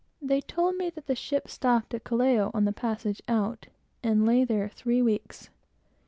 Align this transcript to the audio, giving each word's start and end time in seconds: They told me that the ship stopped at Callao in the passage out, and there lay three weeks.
They 0.19 0.41
told 0.41 0.77
me 0.77 0.89
that 0.89 1.05
the 1.05 1.13
ship 1.15 1.47
stopped 1.47 1.93
at 1.93 2.03
Callao 2.05 2.49
in 2.55 2.65
the 2.65 2.71
passage 2.73 3.21
out, 3.27 3.67
and 4.01 4.27
there 4.27 4.45
lay 4.47 4.67
three 4.69 5.03
weeks. 5.03 5.51